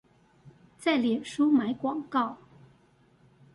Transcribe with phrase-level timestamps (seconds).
[0.79, 2.39] 在臉書買廣告